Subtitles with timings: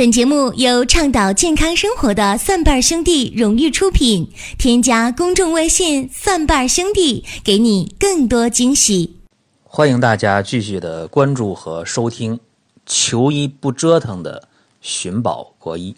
[0.00, 4.32] 本节目由倡导健康生活的蒜瓣兄弟荣誉出品。
[4.56, 9.18] 添加公众微信“蒜瓣兄弟”，给你更多惊喜。
[9.62, 12.38] 欢迎大家继续的关注和收听
[12.86, 14.48] 《求医不折腾的
[14.80, 15.92] 寻宝国医》。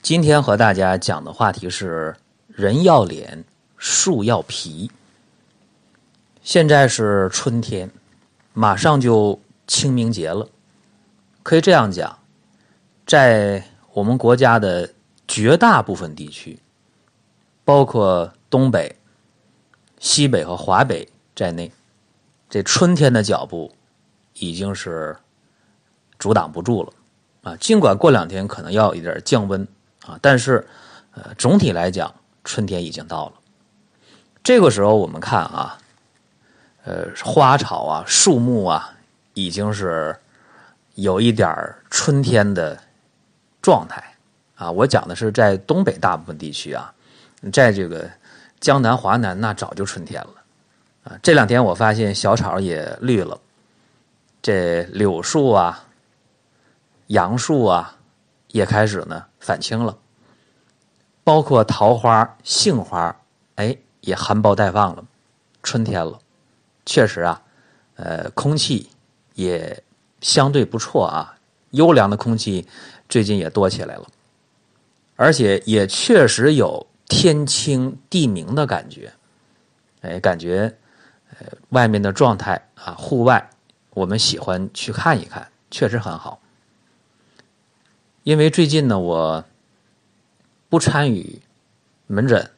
[0.00, 2.14] 今天和大家讲的话题是
[2.46, 3.42] 人要脸，
[3.78, 4.88] 树要皮。
[6.44, 7.90] 现在是春天，
[8.54, 10.48] 马上就清明节了，
[11.42, 12.19] 可以这样讲。
[13.10, 14.88] 在我们国家的
[15.26, 16.60] 绝大部分地区，
[17.64, 18.94] 包括东北、
[19.98, 21.72] 西北和华北在内，
[22.48, 23.74] 这春天的脚步
[24.34, 25.16] 已经是
[26.20, 26.92] 阻挡不住了
[27.42, 27.56] 啊！
[27.56, 29.66] 尽管过两天可能要一点降温
[30.06, 30.64] 啊，但是
[31.10, 33.32] 呃，总体来讲，春天已经到了。
[34.44, 35.78] 这个时候，我们看啊，
[36.84, 38.94] 呃，花草啊、树木啊，
[39.34, 40.16] 已经是
[40.94, 41.52] 有一点
[41.90, 42.78] 春天的。
[43.62, 44.02] 状态
[44.56, 46.92] 啊，我讲的是在东北大部分地区啊，
[47.52, 48.10] 在这个
[48.60, 50.34] 江南、华南，那早就春天了
[51.04, 51.18] 啊。
[51.22, 53.40] 这两天我发现小草也绿了，
[54.42, 55.86] 这柳树啊、
[57.06, 57.96] 杨树啊
[58.48, 59.96] 也开始呢返青了，
[61.24, 63.16] 包括桃花、杏花，
[63.56, 65.04] 哎，也含苞待放了，
[65.62, 66.18] 春天了。
[66.86, 67.42] 确实啊，
[67.96, 68.90] 呃，空气
[69.34, 69.82] 也
[70.20, 71.36] 相对不错啊，
[71.70, 72.66] 优良的空气。
[73.10, 74.06] 最近也多起来了，
[75.16, 79.12] 而且也确实有天清地明的感觉，
[80.00, 80.72] 哎，感觉
[81.38, 83.50] 呃外面的状态啊，户外
[83.90, 86.40] 我们喜欢去看一看，确实很好。
[88.22, 89.44] 因为最近呢，我
[90.68, 91.42] 不参与
[92.06, 92.48] 门诊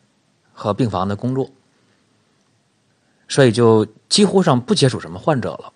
[0.52, 1.50] 和病房的工作，
[3.26, 5.72] 所以就几乎上不接触什么患者了。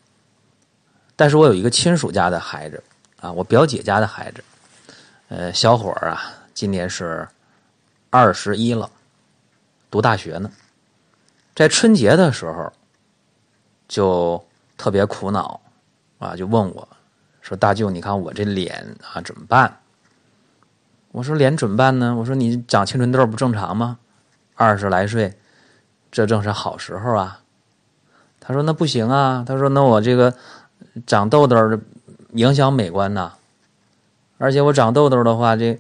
[1.17, 2.85] 但是我有一个亲属家的孩子
[3.21, 4.45] 啊，我表姐家的孩子。
[5.29, 6.23] 呃，小伙儿啊，
[6.55, 7.27] 今年是
[8.11, 8.89] 二十一了，
[9.91, 10.53] 读大学呢。
[11.53, 12.73] 在春节的时候，
[13.89, 15.61] 就特别苦恼
[16.19, 16.89] 啊，就问我
[17.41, 19.81] 说：“大舅，你看我这脸啊，怎么办？”
[21.11, 23.99] 我说：“脸怎么办呢？”我说：“你长青春痘不正常吗？
[24.55, 25.37] 二十来岁，
[26.13, 27.41] 这正是好时候啊。”
[28.39, 30.33] 他说：“那不行啊。”他说：“那我这个
[31.05, 31.81] 长痘痘
[32.35, 33.33] 影响美观呐。”
[34.39, 35.79] 而且我长痘痘的话，这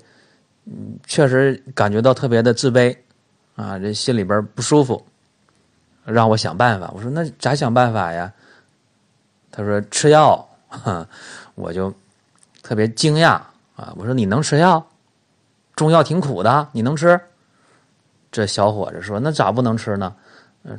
[1.06, 2.96] 确实感觉到特别的自卑
[3.54, 5.06] 啊，这心里边不舒服，
[6.04, 6.90] 让我想办法。
[6.94, 8.32] 我说那咋想办法呀？
[9.50, 10.48] 他说吃药，
[11.54, 11.92] 我就
[12.62, 13.40] 特别惊讶
[13.76, 13.92] 啊。
[13.96, 14.86] 我说你能吃药？
[15.74, 17.20] 中药挺苦的，你能吃？
[18.32, 20.14] 这小伙子说那咋不能吃呢？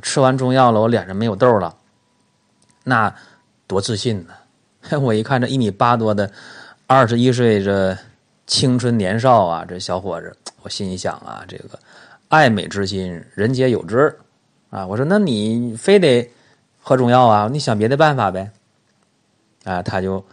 [0.02, 1.74] 吃完中药了，我脸上没有痘了，
[2.84, 3.14] 那
[3.66, 4.98] 多自信呢！
[5.00, 6.30] 我一看这一米八多的。
[6.90, 7.94] 二十一岁，这
[8.46, 11.78] 青春年少啊，这小伙子，我心里想啊，这个
[12.28, 14.18] 爱美之心，人皆有之
[14.70, 14.86] 啊。
[14.86, 16.26] 我说，那你非得
[16.80, 17.46] 喝中药啊？
[17.52, 18.50] 你想别的办法呗？
[19.64, 20.24] 啊，他就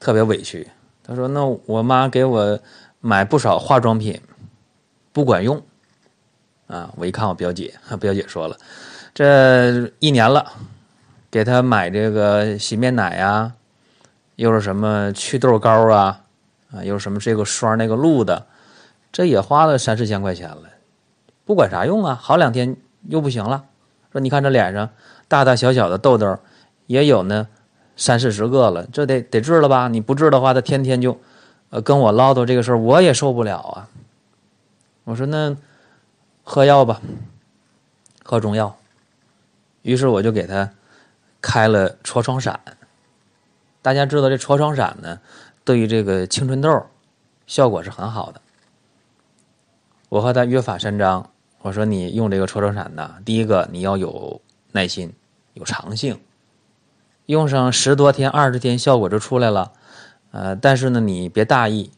[0.00, 0.66] 特别委屈，
[1.04, 2.58] 他说：“那我妈给我
[3.00, 4.18] 买不少化妆品，
[5.12, 5.62] 不管用
[6.68, 8.56] 啊。”我一看我表姐， 表姐说了，
[9.12, 10.50] 这一年了，
[11.30, 13.52] 给他买这个洗面奶呀。
[14.42, 16.22] 又是什么祛痘膏啊，
[16.72, 18.44] 啊，又是什么这个霜那个露的，
[19.12, 20.62] 这也花了三四千块钱了，
[21.44, 22.76] 不管啥用啊，好两天
[23.06, 23.66] 又不行了。
[24.10, 24.90] 说你看这脸上
[25.28, 26.40] 大大小小的痘痘
[26.88, 27.46] 也有呢，
[27.96, 29.86] 三四十个了，这得得治了吧？
[29.86, 31.20] 你不治的话，他天天就
[31.70, 33.88] 呃跟我唠叨这个事儿，我也受不了啊。
[35.04, 35.56] 我说那
[36.42, 37.00] 喝药吧，
[38.24, 38.76] 喝中药。
[39.82, 40.68] 于是我就给他
[41.40, 42.58] 开了痤疮散。
[43.82, 45.18] 大家知道这痤疮散呢，
[45.64, 46.86] 对于这个青春痘
[47.48, 48.40] 效果是很好的。
[50.08, 51.30] 我和他约法三章，
[51.62, 55.12] 我说你用这个痤疮散呢，第一个你要有耐心，
[55.54, 56.20] 有长性，
[57.26, 59.72] 用上十多天、二十天效果就出来了。
[60.30, 61.90] 呃，但是呢，你别大意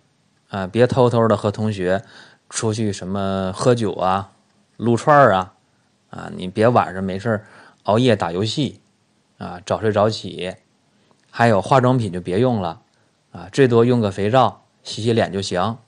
[0.49, 2.03] 啊，别偷偷的和同学
[2.48, 4.33] 出去什么喝酒啊、
[4.78, 5.53] 撸串啊，
[6.09, 7.45] 啊，你别晚上没事
[7.83, 8.81] 熬夜打游戏
[9.36, 10.54] 啊，早睡早起。
[11.36, 12.81] 还有化妆品就别用了，
[13.33, 15.78] 啊，最多用个肥皂洗洗脸就行，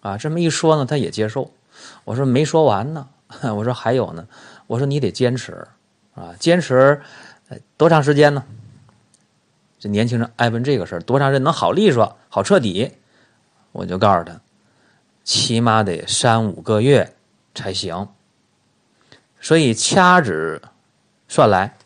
[0.00, 1.50] 啊，这么一说呢，他也接受。
[2.04, 3.08] 我说没说完呢，
[3.56, 4.28] 我说还有呢，
[4.68, 5.66] 我说你得坚持，
[6.14, 7.02] 啊，坚持
[7.76, 8.44] 多长时间呢？
[9.80, 12.92] 这年轻人爱问这个事儿，多长时间能好利索、好彻底？
[13.72, 14.40] 我就告诉他，
[15.24, 17.12] 起码得三五个月
[17.56, 18.06] 才行。
[19.40, 20.62] 所以掐指
[21.26, 21.76] 算来。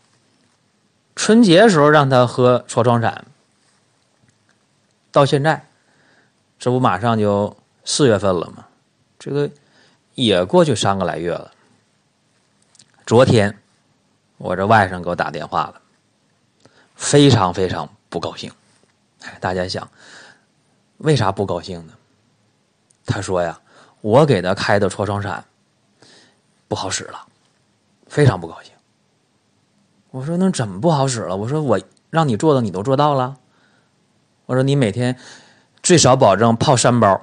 [1.19, 3.27] 春节时候让他喝痤疮散，
[5.11, 5.67] 到现在
[6.61, 8.69] 这不马上就四月份了吗？
[9.19, 9.51] 这个
[10.15, 11.51] 也过去三个来月了。
[13.05, 13.59] 昨天
[14.37, 15.83] 我这外甥给我打电话了，
[16.95, 18.51] 非常非常不高兴。
[19.41, 19.91] 大家想，
[20.99, 21.95] 为啥不高兴呢？
[23.05, 23.61] 他说呀，
[24.03, 25.45] 我给他开的痤疮散
[26.69, 27.27] 不好使了，
[28.07, 28.73] 非常不高兴。
[30.11, 31.37] 我说那怎么不好使了？
[31.37, 33.37] 我说我让你做的你都做到了。
[34.47, 35.17] 我说你每天
[35.83, 37.21] 最少保证泡三包，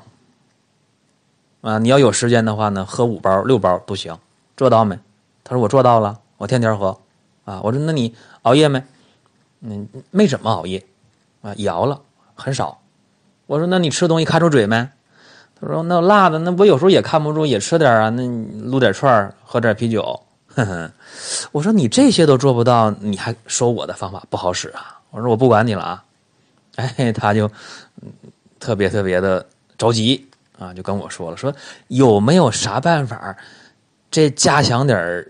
[1.61, 4.17] 啊，你要有时间的话呢，喝五包六包都行，
[4.57, 4.99] 做到没？
[5.43, 6.99] 他说我做到了，我天天喝，
[7.45, 8.83] 啊，我说那你熬夜没？
[9.61, 10.85] 嗯，没怎么熬夜。
[11.41, 12.01] 啊，也熬了，
[12.33, 12.79] 很少。
[13.45, 14.89] 我说，那你吃东西看住嘴没？
[15.61, 18.09] 他说，那辣的，那我有时候也看不住，也吃点啊。
[18.09, 18.27] 那
[18.63, 20.24] 撸点串喝点啤酒。
[20.55, 20.91] 呵呵。
[21.51, 24.99] 我说，你这些都做不到，你还说我的方法不好使啊？
[25.11, 26.03] 我说，我不管你了啊。
[26.75, 27.49] 哎，他就
[28.59, 29.45] 特别特别的
[29.77, 30.27] 着急
[30.59, 31.53] 啊，就跟我说了，说
[31.87, 33.35] 有没有啥办法，
[34.11, 35.27] 这加强点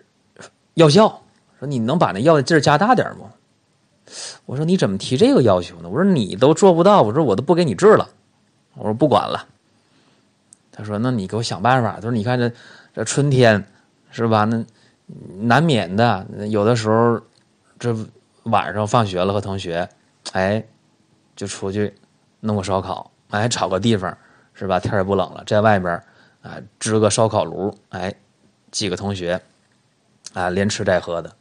[0.73, 1.21] 药效？
[1.59, 3.29] 说你能把那药劲儿加大点不？
[4.45, 5.89] 我说你怎么提这个要求呢？
[5.89, 8.09] 我说你都做不到，我说我都不给你治了。
[8.75, 9.47] 我说不管了。
[10.71, 11.93] 他说那你给我想办法。
[11.95, 12.51] 他说你看这
[12.93, 13.63] 这春天
[14.11, 14.45] 是吧？
[14.45, 14.63] 那
[15.39, 17.21] 难免的，有的时候
[17.77, 17.95] 这
[18.43, 19.87] 晚上放学了和同学，
[20.31, 20.63] 哎，
[21.35, 21.93] 就出去
[22.39, 24.17] 弄个烧烤，哎，找个地方
[24.53, 24.79] 是吧？
[24.79, 25.93] 天也不冷了，在外边
[26.41, 28.13] 啊支个烧烤炉，哎，
[28.71, 29.41] 几个同学
[30.33, 31.31] 啊连吃带喝的。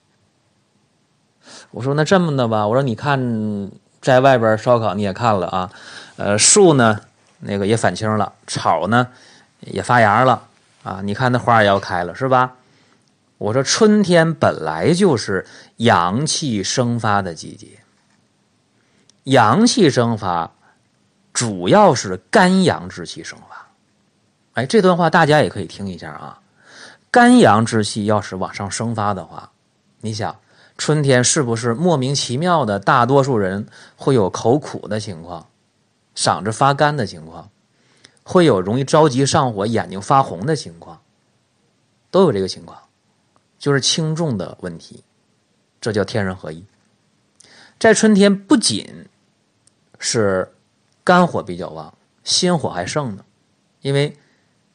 [1.70, 3.70] 我说那这么的吧，我说你看
[4.00, 5.70] 在外边烧烤你也看了啊，
[6.16, 7.00] 呃树呢
[7.40, 9.08] 那个也返青了，草呢
[9.60, 10.46] 也发芽了
[10.82, 12.56] 啊，你看那花也要开了是吧？
[13.38, 15.46] 我说春天本来就是
[15.76, 17.80] 阳气生发的季节，
[19.24, 20.52] 阳气生发
[21.32, 23.68] 主要是肝阳之气生发。
[24.54, 26.40] 哎，这段话大家也可以听一下啊，
[27.10, 29.50] 肝阳之气要是往上生发的话，
[30.00, 30.36] 你想。
[30.76, 35.46] 春天是不是莫名其妙的，大多数人会有口苦的情况，
[36.16, 37.48] 嗓子发干的情况，
[38.24, 41.00] 会有容易着急上火、眼睛发红的情况，
[42.10, 42.76] 都有这个情况，
[43.58, 45.04] 就是轻重的问题，
[45.80, 46.64] 这叫天人合一。
[47.78, 49.06] 在春天，不仅
[49.98, 50.52] 是
[51.02, 51.92] 肝火比较旺，
[52.22, 53.24] 心火还盛呢，
[53.80, 54.16] 因为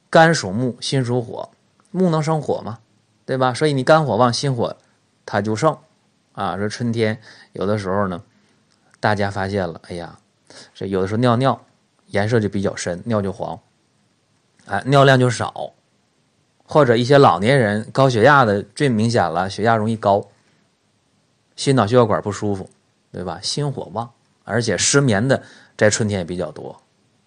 [0.10, 1.52] 肝属木，心属火，
[1.92, 2.80] 木能生火吗？
[3.26, 3.54] 对吧？
[3.54, 4.76] 所以你肝火旺，心火
[5.25, 5.78] 它就盛。
[6.34, 7.20] 啊，说春天
[7.52, 8.24] 有的时候呢，
[9.00, 10.20] 大家发现了，哎呀，
[10.74, 11.66] 这有的时候尿尿
[12.08, 13.60] 颜色就比较深，尿就黄，
[14.66, 15.74] 哎，尿量就少，
[16.71, 20.24] 或者一些老年人高血压的最明显了，血压容易高，
[21.56, 22.69] 心脑血管不舒服，
[23.12, 23.39] 对吧？
[23.42, 24.07] 心火旺，
[24.44, 25.42] 而且失眠的
[25.75, 26.80] 在春天也比较多，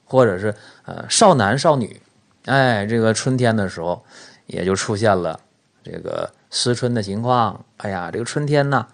[0.04, 0.54] 或者是
[0.84, 2.00] 呃少男少女，
[2.44, 4.00] 哎，这个春天的时候
[4.46, 5.40] 也就出现了
[5.82, 6.32] 这个。
[6.54, 8.86] 思春的情况，哎呀，这个春天呢，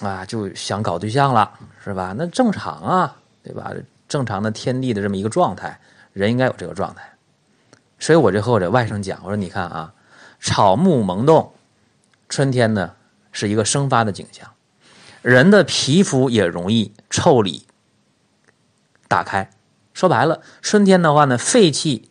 [0.00, 1.48] 啊，就想搞对象了，
[1.84, 2.12] 是吧？
[2.18, 3.72] 那正常啊，对吧？
[4.08, 5.78] 正常的天地的这么一个状态，
[6.12, 7.08] 人应该有这个状态。
[8.02, 9.94] 所以我就和我这外甥讲，我说你看啊，
[10.40, 11.52] 草木萌动，
[12.28, 12.96] 春天呢
[13.30, 14.50] 是一个生发的景象，
[15.22, 17.64] 人的皮肤也容易腠理
[19.06, 19.48] 打开。
[19.94, 22.10] 说白了，春天的话呢，肺气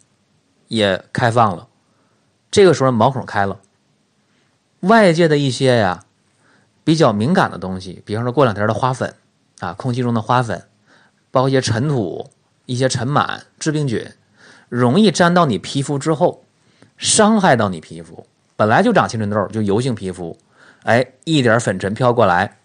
[0.70, 1.68] 也开放了，
[2.50, 3.60] 这个时候毛孔开了。
[4.80, 6.06] 外界的一些呀
[6.86, 9.14] 比较敏感的东西，比方说过两天的花粉
[9.60, 10.70] 啊，空气中的花粉，
[11.32, 12.30] 包括一些尘土、
[12.66, 14.10] 一些尘螨、致病菌，
[14.72, 16.46] 容易沾到你皮肤之后，
[16.96, 18.26] 伤害到你皮肤。
[18.56, 20.38] 本来就长青春痘，就油性皮肤，
[20.84, 22.60] 哎，一点粉尘飘过来，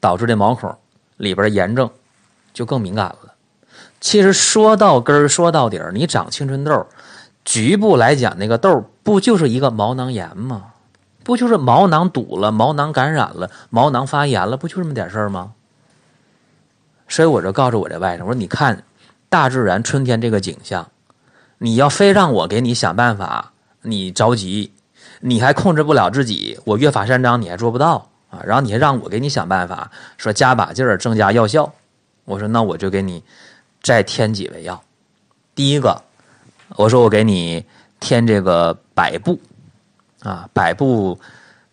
[0.00, 0.76] 导致这毛孔
[1.18, 1.88] 里边炎症
[2.52, 3.34] 就更敏感了。
[4.00, 6.88] 其实说到根儿，说到底儿，你长青春痘，
[7.44, 10.72] 局部来讲，那个痘不就是一个毛囊炎吗？
[11.22, 15.52] 不就是毛囊堵了，毛囊感染了，毛囊发炎了，不就这么点事儿吗？
[17.06, 18.82] 所以我就告诉我这外甥，我说你看，
[19.28, 20.88] 大自然春天这个景象，
[21.62, 23.52] 你要非让我给你想办法，
[23.82, 24.72] 你着急，
[25.20, 31.72] 你还控制不了自己，我约法三章你还做不到啊，然后你还让我给你想办法，说加把劲儿，增加药效，
[32.24, 33.22] 我说那我就给你
[33.80, 34.82] 再添几味药。
[35.54, 36.02] 第一个，
[36.70, 37.64] 我说我给你
[38.00, 39.38] 添这个百部。
[40.24, 41.18] 啊，百步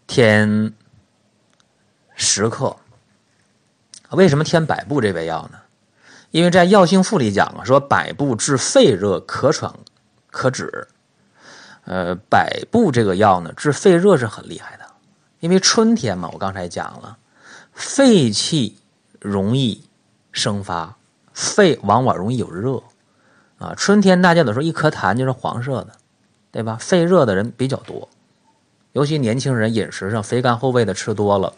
[0.07, 0.73] 添
[2.15, 2.75] 十克。
[4.09, 5.59] 为什么添百步这味药呢？
[6.31, 9.73] 因为在药性赋里讲啊，说百部治肺热，可喘
[10.29, 10.87] 可止。
[11.85, 14.85] 呃，百部这个药呢，治肺热是很厉害的。
[15.39, 17.17] 因为春天嘛，我刚才讲了，
[17.73, 18.77] 肺气
[19.19, 19.83] 容易
[20.31, 20.97] 生发，
[21.33, 22.83] 肺往往容易有热，
[23.57, 25.93] 啊，春天大家都说一咳痰就是黄色的，
[26.51, 26.77] 对吧？
[26.79, 28.07] 肺热的人比较多，
[28.91, 31.53] 尤其年轻人饮食上肥甘厚味的吃多了，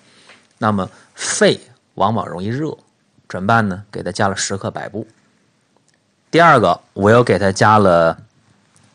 [0.59, 1.59] 那么肺
[1.95, 2.77] 往往容易热，
[3.31, 3.85] 怎么办呢？
[3.89, 5.07] 给他加了十克白布。
[6.29, 8.17] 第二个，我又给他加了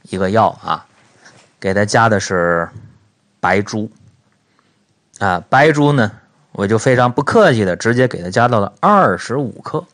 [0.03, 0.85] 一个药啊，
[1.59, 2.69] 给他加的是
[3.41, 3.91] 白术
[5.21, 6.13] 啊，白术呢，
[6.53, 9.87] 我就非常不客气的直接给他加到了二十五克。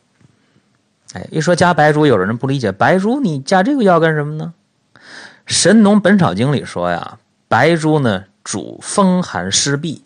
[1.13, 4.53] 哎，一说加白术，有人不理解，白术你加这个药干什么呢？
[5.45, 10.01] 《神农本草经》里说呀，白术呢主风寒湿痹，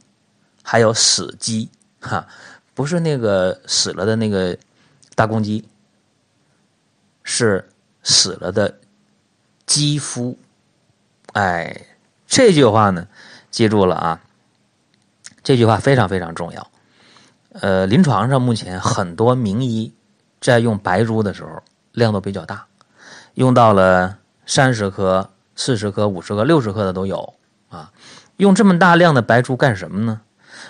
[0.62, 2.28] 还有死肌，哈，
[2.78, 4.56] 不是那个死了的那个
[5.16, 5.68] 大公鸡，
[7.24, 7.68] 是
[8.04, 8.78] 死了的
[9.66, 10.38] 肌肤。
[11.34, 11.88] 哎，
[12.28, 13.08] 这句话呢，
[13.50, 14.22] 记住了啊，
[15.42, 16.70] 这句话非常非常重要。
[17.54, 19.92] 呃，临床上目前很多名医。
[20.40, 22.68] 在用白术的时候，量都比较大，
[23.34, 27.34] 用到了三十克、四十克、五十克、六十克的都有
[27.70, 27.92] 啊。
[28.36, 30.22] 用这么大量的白术干什么呢？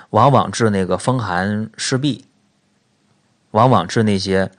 [0.10, 2.24] 往往治那个风寒湿痹，
[3.52, 4.52] 往往治那些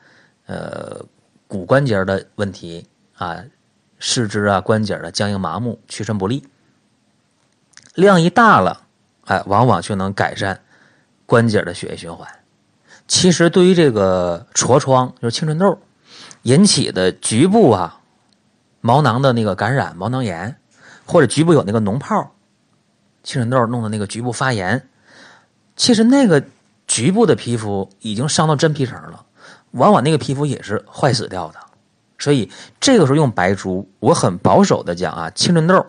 [0.47, 1.05] 呃
[1.47, 3.45] 骨关节的问题啊，
[3.99, 6.47] 四肢啊关节的僵硬麻木、屈伸不利。
[7.95, 8.83] 量一大了，
[9.25, 10.61] 哎，往往就能改善
[11.27, 12.29] 关节的血液循环。
[13.09, 15.81] 其实，对于这个痤疮，就是青春痘
[16.43, 18.01] 引起的局部啊
[18.81, 20.61] 毛囊的那个感染、毛囊炎，
[21.07, 22.35] 或者局部有那个脓泡，
[23.23, 24.89] 青春痘弄的那个局部发炎，
[25.79, 26.45] 其实那个
[26.87, 29.25] 局部的皮肤已经伤到真皮层了，
[29.71, 31.59] 往往那个皮肤也是坏死掉的。
[32.19, 35.87] 所以这个时候用白术，我很保守的讲啊，青春痘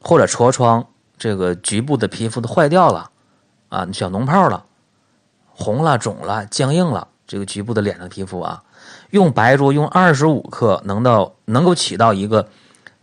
[0.00, 3.10] 或者痤疮这个局部的皮肤都坏掉了
[3.70, 4.66] 啊，小脓泡了。
[5.56, 8.64] 红了、肿了、僵硬了，这个局部的脸上皮肤啊，
[9.10, 12.48] 用白术用二十五克，能到能够起到一个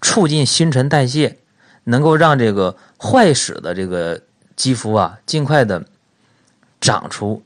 [0.01, 1.39] 促进新陈代谢，
[1.85, 4.19] 能够让这个坏死的这个
[4.57, 5.85] 肌肤啊，尽快的
[6.81, 7.41] 长出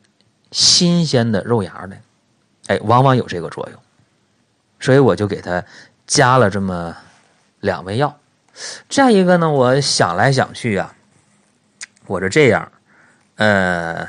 [0.51, 2.01] 新鲜的肉芽来，
[2.67, 3.79] 哎，往往有这个作用，
[4.79, 5.63] 所以我就给它
[6.07, 6.97] 加了这么
[7.59, 8.17] 两味药。
[8.89, 10.95] 再一个呢，我想来想去啊，
[12.07, 12.71] 我是这样，
[13.35, 14.07] 呃。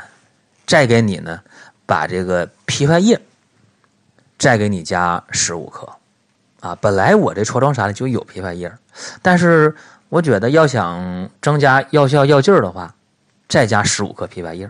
[0.69, 1.41] 再给你呢，
[1.87, 3.21] 把这个枇杷叶
[4.37, 5.89] 再给你加十五克，
[6.59, 8.77] 啊，本来我这痤疮啥的就有枇杷叶，
[9.23, 9.77] 但是
[10.09, 12.93] 我觉得要想增加药效药劲儿的话，
[13.49, 14.69] 再加十五克枇杷叶。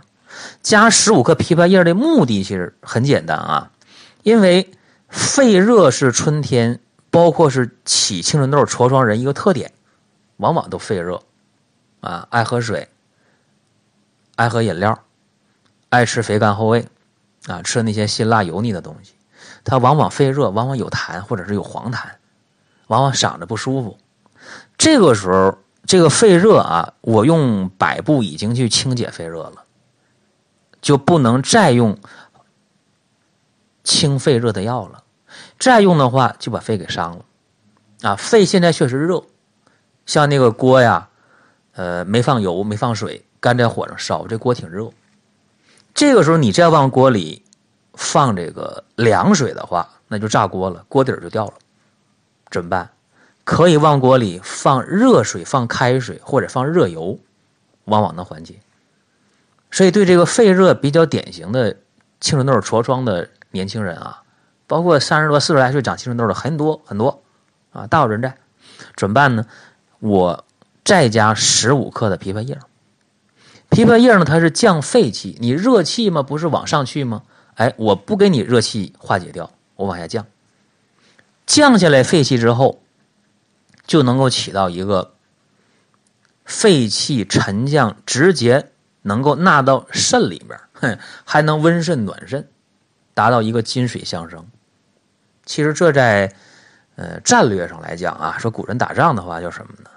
[0.62, 3.70] 加十五克枇杷叶的目的其实很简单啊，
[4.22, 4.70] 因为
[5.08, 9.72] 肺热是春天，包括是起青春痘、痤疮人一个特点，
[10.36, 11.22] 往往都肺热，
[12.00, 12.88] 啊，爱喝水，
[14.34, 15.02] 爱喝饮料。
[15.88, 16.88] 爱吃肥甘厚味，
[17.46, 19.12] 啊，吃那些辛辣油腻的东西，
[19.64, 22.00] 它往往肺热，往往有痰或者是有黄痰，
[22.88, 23.96] 往往嗓子不舒服。
[24.76, 29.64] 这个时候，这个肺热啊，我用百步已经去清解肺热了，
[30.86, 31.98] 就不能再用
[33.82, 35.02] 清肺热的药了。
[35.58, 37.24] 再用的话，就把肺给伤了。
[38.02, 39.24] 啊，肺现在确实热，
[40.04, 41.08] 像那个锅呀，
[41.72, 44.88] 呃，没放油，没放水，干在火上烧，这锅挺热。
[45.92, 47.42] 这个时候，你再往锅里
[47.94, 51.54] 放这个凉水的话，那就炸锅了，锅底就掉了。
[52.48, 52.88] 怎么办？
[53.42, 57.18] 可以往锅里放热水、放开水或者放热油，
[57.86, 58.54] 往往能缓解。
[59.76, 61.76] 所以，对这个肺热比较典型的
[62.18, 64.22] 青春痘、痤疮的年轻人啊，
[64.66, 67.22] 包括三十多、四十来岁长青春痘的很多很多
[67.72, 68.38] 啊，大有人在。
[68.96, 69.44] 怎么办呢？
[69.98, 70.46] 我
[70.82, 72.58] 再加十五克的枇杷叶。
[73.68, 77.24] 枇杷叶呢，它是降肺气，你热气嘛，不是往上去吗？
[77.56, 80.24] 哎，我不给你热气化解掉，我往下降，
[81.44, 82.80] 降下来肺气之后，
[83.86, 85.12] 就能够起到一个
[86.46, 88.70] 肺气沉降，直接
[89.06, 92.48] 能够纳到肾里边，哼， 还能温肾暖肾，
[93.14, 94.44] 达到一个金水相生。
[95.44, 96.34] 其实这在
[96.96, 99.90] 呃战略上来讲啊，说古人打仗的话叫什么呢？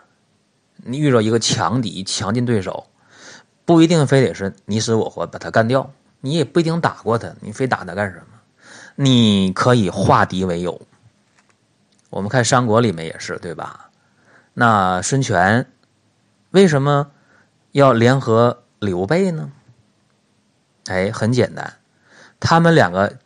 [0.76, 2.88] 你遇到一个强敌、强劲对手。
[3.66, 8.40] 不一定非得是你死我活把他干掉，你也不一定打过他，你非打他干什么？
[8.96, 10.82] 你可以化敌为友。
[12.10, 13.90] 我们看三国里面也是，对吧？
[14.56, 15.68] 那孙权
[16.50, 17.12] 为什么
[17.72, 19.52] 要联合刘备呢？
[20.86, 21.78] 哎，很简单，
[22.40, 23.18] 他们两个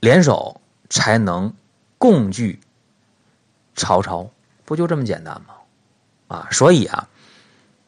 [0.00, 1.54] 联手才能
[1.98, 2.60] 共拒
[3.74, 4.30] 曹操，
[4.64, 5.54] 不就这么简单吗？
[6.28, 7.08] 啊，所以啊，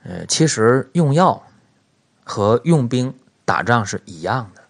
[0.04, 1.42] 呃，其实用药。
[2.24, 3.12] 和用兵
[3.44, 4.62] 打仗是一样的，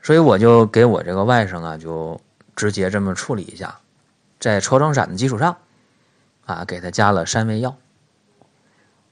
[0.00, 2.18] 所以我就给我这个外甥啊，就
[2.56, 3.78] 直接这么处理一下，
[4.40, 5.58] 在痤疮散的基础上，
[6.46, 7.76] 啊，给他加了三味药。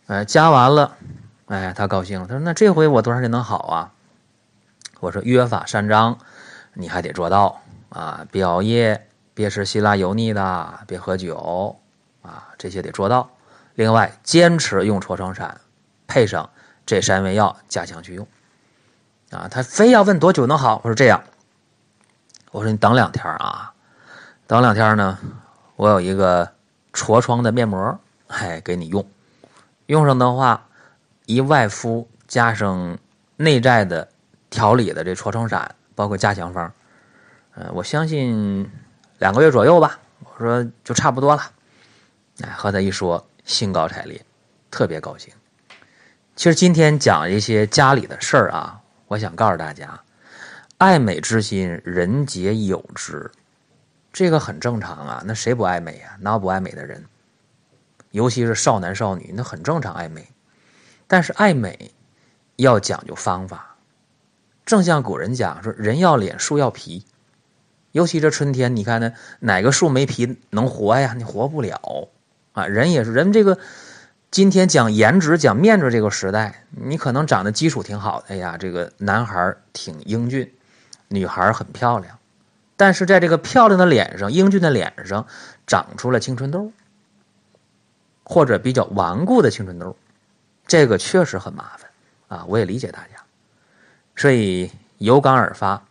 [0.07, 0.97] 呃，加完了，
[1.51, 3.93] 哎，他高兴了，他说：“那这回我多长时间能好啊？”
[5.01, 6.17] 我说：“约法三章，
[6.75, 8.25] 你还得做到啊！
[8.31, 11.77] 别熬夜，别吃辛辣油腻的，别喝酒，
[12.23, 13.31] 啊，这些得做到。
[13.75, 15.61] 另外，坚持用痤疮散，
[16.07, 16.49] 配上
[16.87, 18.25] 这三味药加强去用。
[19.33, 21.25] 啊，他非要问多久能好，我说这样，
[22.53, 23.75] 我说你等两天啊，
[24.47, 25.19] 等两天呢，
[25.75, 26.53] 我有一个
[26.93, 29.05] 痤疮的面膜，哎，给你用。
[29.87, 30.69] 用上的话，
[31.35, 32.99] 一外敷加上
[33.37, 34.09] 内在的。”
[34.51, 36.73] 调理的这痤疮散，包括加强方，
[37.55, 38.69] 呃，我相信
[39.21, 40.01] 两个月左右吧。
[40.25, 41.53] 我说就差不多了。
[42.41, 44.21] 哎，和他一说，兴高采烈，
[44.69, 45.33] 特别高兴。
[46.35, 50.01] 其实今天讲一些家里的事儿啊，我想告诉大家，
[50.79, 53.31] 爱美之心，人皆有之，
[54.13, 55.23] 这个很正常啊。
[55.25, 56.17] 那谁不爱美啊？
[56.19, 57.07] 哪有不爱美的人？
[58.11, 60.27] 尤其是少男少女，那很正常爱美。
[61.13, 61.91] 但是爱美
[62.55, 63.75] 要讲究方法。
[64.65, 67.05] 正像古人讲说，人要脸，树要皮。
[67.91, 71.15] 尤其这春天，你看呢，哪个树没皮能活呀？
[71.17, 72.11] 你活不了
[72.53, 72.67] 啊！
[72.69, 73.59] 人也是，人这个
[74.31, 80.55] 今天讲颜值、讲面子这个时代，你可能长得基础挺好的，哎呀，这个男孩挺英俊，
[81.09, 82.21] 女孩很漂亮，
[82.77, 85.27] 但是在这个漂亮的脸上、英俊的脸上
[85.67, 86.71] 长出了青春痘，
[88.23, 89.97] 或者比较顽固的青春痘，
[90.71, 91.91] 这个确实很麻烦
[92.29, 92.45] 啊！
[92.47, 93.25] 我也理解大家。
[94.15, 95.83] 所以有感而发，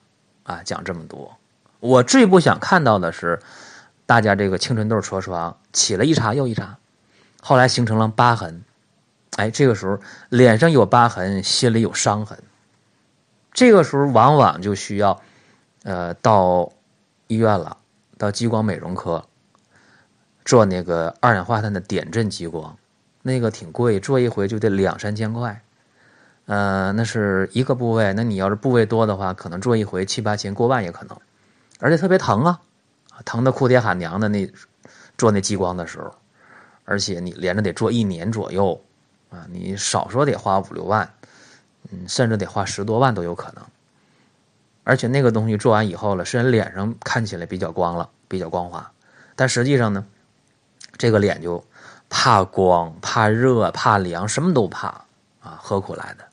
[0.43, 1.35] 啊，讲这么多。
[1.81, 3.41] 我最不想看到的是，
[4.05, 6.77] 大家这个青春痘、痤疮起了一茬又一茬，
[7.41, 8.63] 后来形成了疤痕。
[9.35, 12.41] 哎，这个时候脸上有疤痕，心里有伤痕。
[13.51, 15.21] 这个时候往往就需要，
[15.83, 16.71] 呃，到
[17.27, 17.75] 医院了，
[18.17, 19.25] 到激光美容科
[20.45, 22.77] 做那个二氧化碳的点阵激光，
[23.21, 25.61] 那个挺贵，做一回就得两三千块。
[26.45, 31.15] 呃，那是一个部位，那你要是部位多的话，可能做一回七八千、过万也可能，
[31.79, 32.59] 而且特别疼啊，
[33.23, 34.51] 疼的哭爹喊娘的那
[35.15, 36.11] 做那激光的时候，
[36.85, 38.81] 而且你连着得做一年左右
[39.29, 41.07] 啊，你少说得花五六万，
[41.91, 43.63] 嗯，甚至得花十多万都有可能。
[44.85, 48.91] 而且那个东西做完以后了，虽然脸上看起来比较光了，比较光滑，
[49.35, 50.03] 但实际上呢，
[50.97, 51.63] 这个脸就
[52.09, 54.87] 怕光、怕热、怕凉，什么都怕
[55.41, 56.25] 啊，何苦来的？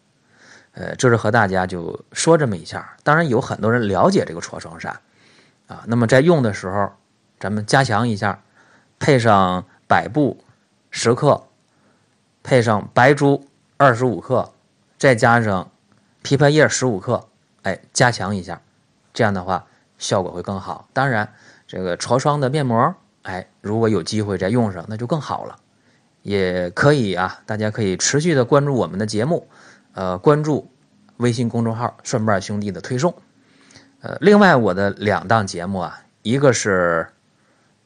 [0.73, 2.97] 呃，这是和大家就说这么一下。
[3.03, 5.01] 当然有很多人了解这个痤疮散，
[5.69, 6.93] 啊，那么在用的时候，
[7.39, 8.43] 咱们加强一下，
[8.99, 10.43] 配上百部
[10.91, 11.47] 十克，
[12.43, 14.53] 配上白术二十五克，
[14.99, 15.71] 再加上
[16.23, 17.27] 枇杷叶十五克，
[17.63, 18.61] 哎，加强一下，
[19.15, 19.67] 这样的话
[19.99, 20.89] 效果会更好。
[20.93, 21.33] 当然，
[21.67, 25.59] 这个痤疮的面膜，哎，如果有机会再用上，那就更好了。
[26.27, 29.47] 也可以啊，大家可以持续的关注我们的节目。
[29.93, 30.69] 呃，关注
[31.19, 33.15] 微信公众号“顺瓣兄弟”的推送。
[34.01, 37.07] 呃，另外我的两档节目啊，一个是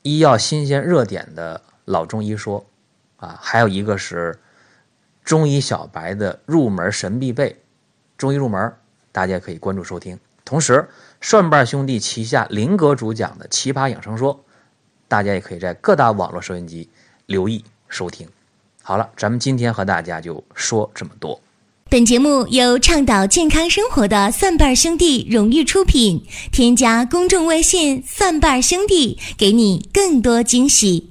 [0.00, 2.64] 医药新鲜热点的老中医说，
[3.18, 4.38] 啊，还有一个是
[5.22, 7.61] 中医小白的入门神必备，
[8.16, 8.72] 中医入门，
[9.12, 10.18] 大家可以关注收听。
[10.46, 10.88] 同时，
[11.20, 14.42] 顺瓣兄弟旗下林格主讲的奇葩养生说，
[15.09, 16.88] 大家也可以在各大网络收音机
[17.26, 18.26] 留意收听。
[18.83, 21.38] 好了，咱们今天和大家就说这么多。
[21.90, 26.24] 本节目由倡导健康生活的蒜瓣兄弟荣誉出品。
[26.53, 31.11] 添加公众微信“蒜瓣兄弟”，给你更多惊喜。